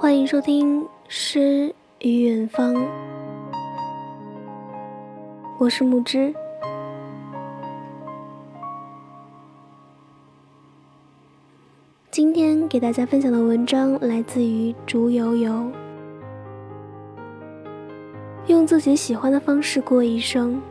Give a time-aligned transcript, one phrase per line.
[0.00, 2.72] 欢迎收听《诗与远方》，
[5.58, 6.32] 我是木之。
[12.12, 15.68] 今天给大家分享的文章来自于竹悠悠。
[18.46, 20.62] 用自己喜欢的方式过一生。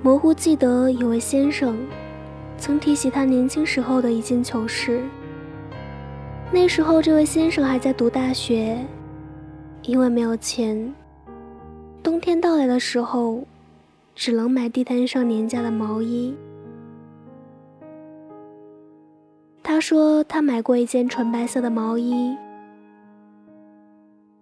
[0.00, 1.76] 模糊记得有位先生。
[2.58, 5.02] 曾提起他年轻时候的一件糗事。
[6.52, 8.78] 那时候，这位先生还在读大学，
[9.82, 10.94] 因为没有钱，
[12.02, 13.42] 冬天到来的时候，
[14.14, 16.34] 只能买地摊上廉价的毛衣。
[19.62, 22.36] 他说，他买过一件纯白色的毛衣，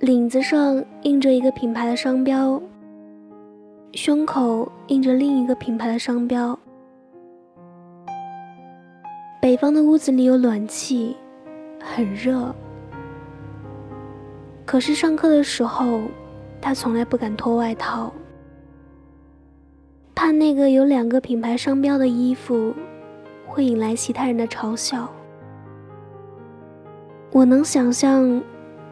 [0.00, 2.60] 领子上印着一个品牌的商标，
[3.94, 6.56] 胸口印着另一个品牌的商标。
[9.56, 11.16] 北方的屋子里有暖气，
[11.82, 12.54] 很热。
[14.66, 16.02] 可是上课的时候，
[16.60, 18.12] 他从来不敢脱外套，
[20.14, 22.74] 怕那个有两个品牌商标的衣服
[23.46, 25.10] 会引来其他人的嘲笑。
[27.32, 28.42] 我能想象，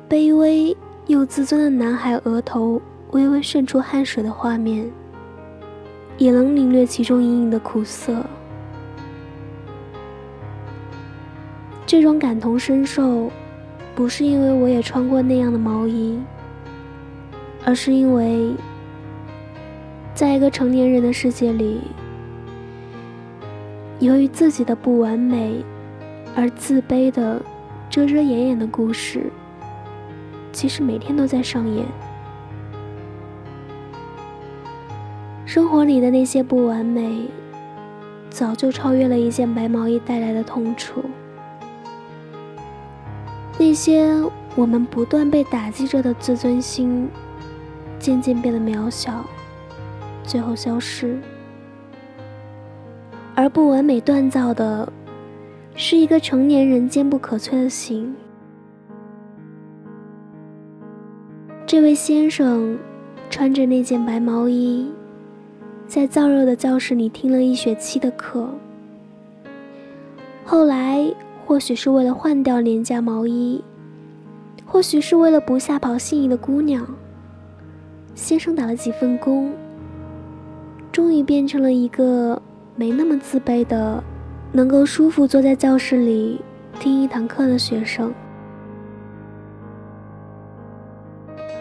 [0.09, 0.75] 卑微
[1.09, 4.91] 又自尊的男孩额头微微渗出汗水的画面，
[6.17, 8.25] 也能领略其中隐隐的苦涩。
[11.95, 13.31] 这种感同身受，
[13.95, 16.19] 不是因为我也穿过那样的毛衣，
[17.65, 18.53] 而是因为，
[20.13, 21.83] 在一个成年人的世界里，
[24.01, 25.65] 由于自己的不完美
[26.35, 27.41] 而自卑的
[27.89, 29.31] 遮遮掩掩的故事，
[30.51, 31.87] 其实每天都在上演。
[35.47, 37.29] 生活里的那些不完美，
[38.31, 41.01] 早就超越了一件白毛衣带来的痛楚。
[43.67, 44.15] 那些
[44.55, 47.09] 我们不断被打击着的自尊心，
[47.99, 49.25] 渐渐变得渺小，
[50.23, 51.19] 最后消失。
[53.35, 54.93] 而不完美锻造的，
[55.75, 58.15] 是一个成年人坚不可摧的心。
[61.65, 62.79] 这位先生
[63.31, 64.93] 穿着那件白毛衣，
[65.87, 68.47] 在燥热的教室里听了一学期的课，
[70.45, 71.03] 后来。
[71.47, 73.63] 或许是为了换掉廉价毛衣，
[74.65, 76.87] 或许是为了不吓跑心仪的姑娘。
[78.15, 79.53] 先生打了几份工，
[80.91, 82.41] 终于变成了一个
[82.77, 84.03] 没那么自卑的，
[84.53, 86.41] 能够舒服坐在教室里
[86.81, 88.13] 听一堂课的学生。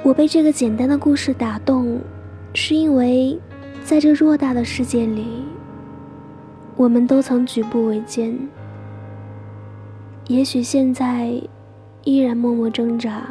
[0.02, 2.00] 我被这个简单的故事打动，
[2.54, 3.40] 是因为
[3.84, 5.44] 在这偌大的世界里，
[6.76, 8.38] 我们都曾举步维艰。
[10.28, 11.34] 也许现在
[12.03, 13.23] 依然默默挣扎，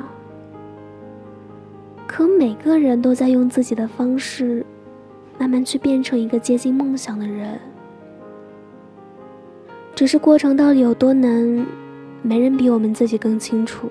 [2.06, 4.64] 可每个人都在用自己的方式，
[5.38, 7.58] 慢慢去变成一个接近梦想的人。
[9.94, 11.66] 只是过程到底有多难，
[12.22, 13.90] 没人比我们自己更清楚。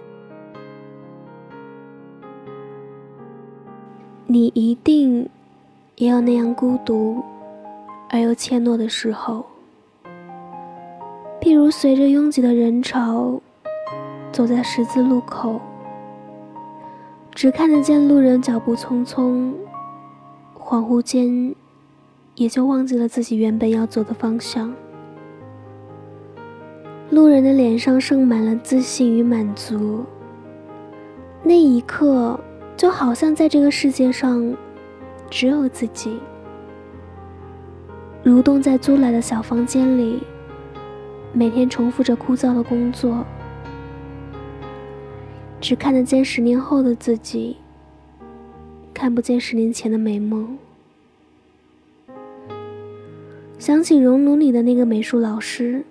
[4.28, 5.28] 你一定
[5.98, 7.22] 也有那样孤独
[8.10, 9.51] 而又怯懦的时候。
[11.42, 13.42] 譬如随着拥挤的人潮，
[14.32, 15.60] 走在十字路口，
[17.34, 19.52] 只看得见路人脚步匆匆，
[20.56, 21.56] 恍惚间，
[22.36, 24.72] 也就忘记了自己原本要走的方向。
[27.10, 30.06] 路人的脸上盛满了自信与满足，
[31.42, 32.40] 那一刻，
[32.78, 34.56] 就好像在这个世界上，
[35.28, 36.20] 只有自己，
[38.24, 40.22] 蠕动在租来的小房间里。
[41.34, 43.26] 每天重复着枯燥的工作，
[45.62, 47.56] 只看得见十年后的自己，
[48.94, 50.58] 看不见十年前的美梦。
[53.58, 55.86] 想起《熔炉》里的那个美术老师，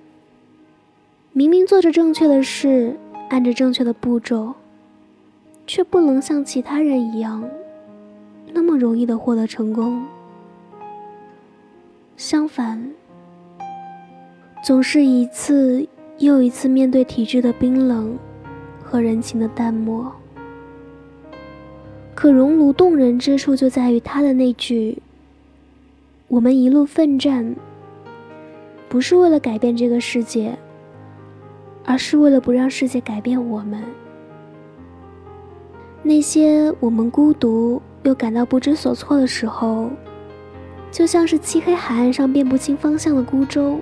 [1.32, 2.96] 明明做着正确的事，
[3.30, 4.52] 按着正确的步骤，
[5.66, 7.48] 却不能像其他人一样，
[8.52, 10.04] 那么容易的获得成功。
[12.16, 12.92] 相反。
[14.62, 15.86] 总是一次
[16.18, 18.18] 又一次面对体制的冰冷
[18.82, 20.12] 和人情的淡漠。
[22.14, 24.98] 可熔炉动人之处就在于他的那句
[26.28, 27.56] ：“我们一路奋战，
[28.88, 30.54] 不是为了改变这个世界，
[31.86, 33.82] 而是为了不让世界改变我们。”
[36.02, 39.88] 那些我们孤独又感到不知所措的时候，
[40.90, 43.80] 就像是漆黑海岸上辨不清方向的孤舟。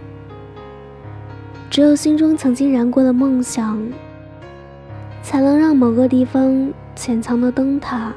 [1.70, 3.81] 只有心中曾经燃过的梦想，
[5.23, 8.12] 才能让某个地方潜藏的灯塔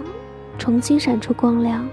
[0.57, 1.85] 重新闪出光亮。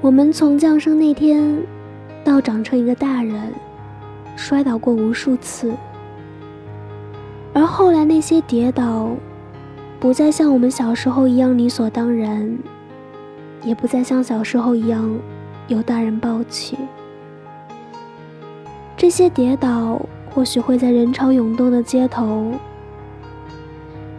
[0.00, 1.56] 我们从降生那天
[2.22, 3.54] 到长成一个大人，
[4.36, 5.72] 摔倒过无数次，
[7.54, 9.08] 而后来那些跌倒，
[9.98, 12.58] 不再像我们小时候一样理所当然，
[13.62, 15.08] 也不再像小时候一样
[15.68, 16.76] 有大人抱起。
[18.96, 20.00] 这些跌倒
[20.30, 22.52] 或许会在人潮涌动的街头，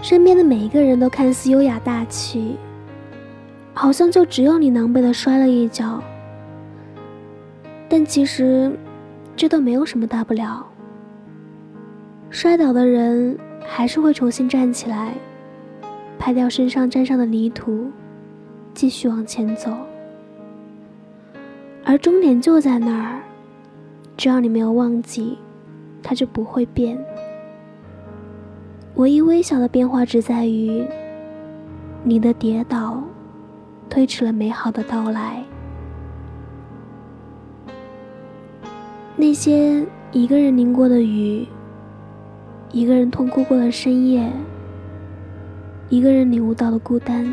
[0.02, 2.58] 身边的每一个人都看似优雅大气。
[3.78, 6.02] 好像就只有你狼狈的摔了一跤，
[7.90, 8.72] 但其实
[9.36, 10.66] 这都没有什么大不了。
[12.30, 13.38] 摔倒的人
[13.68, 15.14] 还是会重新站起来，
[16.18, 17.92] 拍掉身上沾上的泥土，
[18.74, 19.76] 继续往前走。
[21.84, 23.22] 而终点就在那儿，
[24.18, 25.38] 只要你没有忘记，
[26.02, 26.98] 它就不会变。
[28.96, 30.86] 唯一微小的变化只在于
[32.04, 33.04] 你的跌倒。
[33.88, 35.42] 推迟了美好的到来。
[39.16, 41.48] 那些一个人淋过的雨，
[42.72, 44.30] 一个人痛哭过的深夜，
[45.88, 47.32] 一个人领悟到的孤单，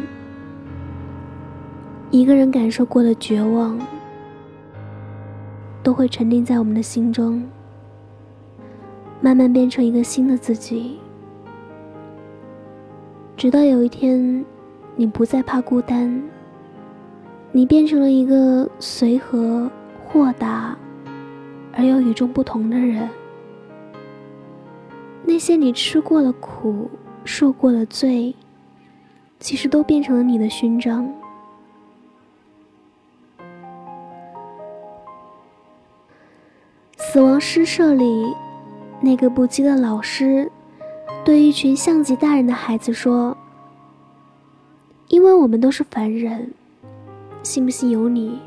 [2.10, 3.78] 一个人感受过的绝望，
[5.82, 7.42] 都会沉淀在我们的心中，
[9.20, 10.98] 慢慢变成一个新的自己。
[13.36, 14.44] 直到有一天，
[14.94, 16.22] 你不再怕孤单。
[17.54, 19.70] 你变成了一个随和、
[20.06, 20.74] 豁达
[21.74, 23.06] 而又与众不同的人。
[25.24, 26.90] 那些你吃过的苦、
[27.24, 28.34] 受过的罪，
[29.38, 31.12] 其实都变成了你的勋章。
[37.12, 38.34] 死亡诗社里，
[38.98, 40.50] 那个不羁的老师
[41.22, 43.36] 对一群像极大人的孩子说
[45.08, 46.50] ：“因为我们都是凡人。”
[47.44, 48.40] 信不信由你。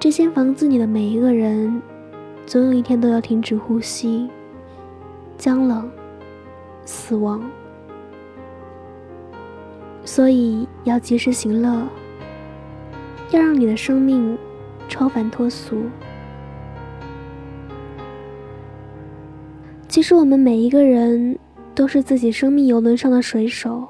[0.00, 1.80] 这间房子里的每一个人，
[2.46, 4.28] 总有一天都要停止呼吸，
[5.38, 5.88] 僵冷，
[6.84, 7.40] 死亡。
[10.04, 11.86] 所以要及时行乐，
[13.30, 14.36] 要让你的生命
[14.88, 15.84] 超凡脱俗。
[19.94, 21.38] 其实我们每一个人
[21.72, 23.86] 都是自己生命游轮上的水手。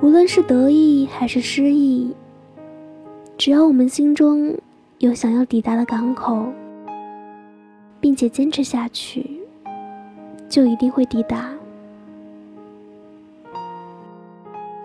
[0.00, 2.10] 无论是得意还是失意，
[3.36, 4.56] 只要我们心中
[4.96, 6.46] 有想要抵达的港口，
[8.00, 9.42] 并且坚持下去，
[10.48, 11.50] 就一定会抵达。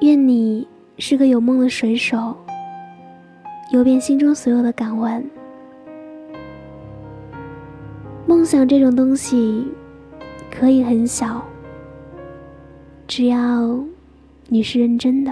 [0.02, 0.68] 愿你
[0.98, 2.36] 是个有梦的水手，
[3.72, 5.24] 游遍心中所有的港湾。
[8.46, 9.66] 梦想这种东西，
[10.52, 11.44] 可以很小，
[13.08, 13.84] 只要。
[14.48, 15.32] 你是认真的，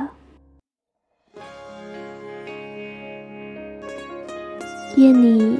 [4.98, 5.60] 愿你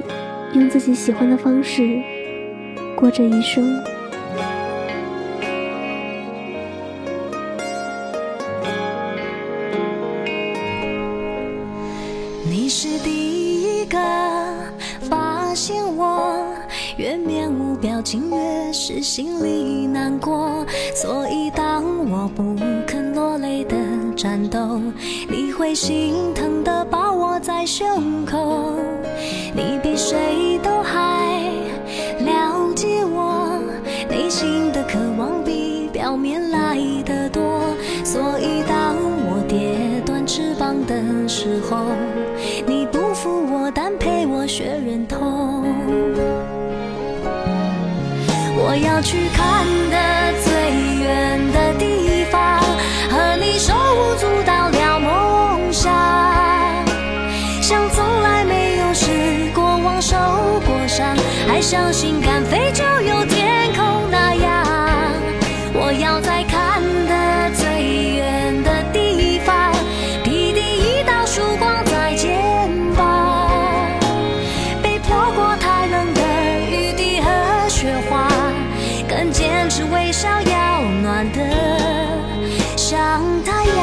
[0.54, 2.02] 用自己喜欢的方式
[2.96, 3.64] 过这一生。
[12.50, 13.96] 你是第一个
[15.02, 16.13] 发现我，
[18.04, 22.54] 情，越是心里难过，所以当我不
[22.86, 23.64] 肯落泪。
[23.64, 23.76] 的
[24.14, 24.78] 战斗，
[25.26, 28.74] 你会心疼的抱我在胸口。
[29.54, 31.40] 你比谁都还
[32.18, 33.58] 了解我
[34.10, 37.60] 内心的渴望，比表面来的多。
[38.04, 38.96] 所以当
[39.30, 41.86] 我跌断翅膀的时候，
[42.66, 45.64] 你不负我，但陪我学忍痛。
[48.94, 49.96] 要去看的
[50.44, 50.52] 最
[51.02, 52.62] 远的地方。
[53.10, 55.92] 和你手舞足蹈聊梦想，
[57.60, 60.16] 像从来没有失过望、受
[60.64, 61.16] 过伤，
[61.48, 62.84] 还相信敢飞就
[81.32, 81.40] 的
[82.76, 83.82] 像太阳，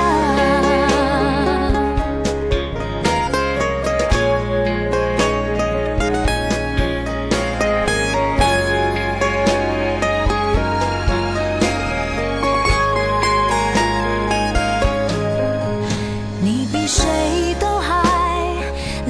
[16.41, 18.03] 你比谁都还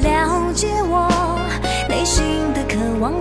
[0.03, 1.09] 了解我
[1.89, 3.11] 内心的渴望。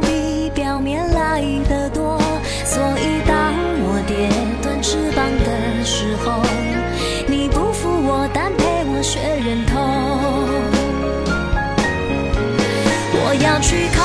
[13.60, 13.99] 去看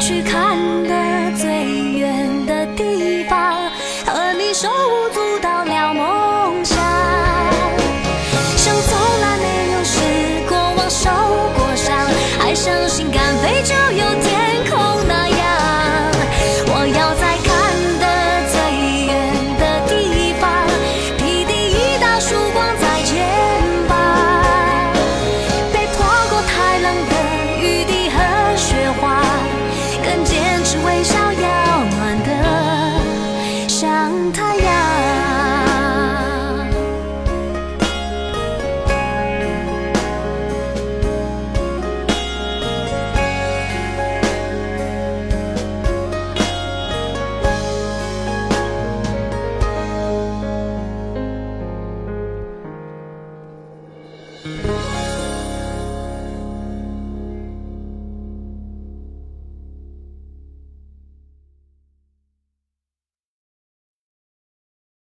[0.00, 1.09] 去看的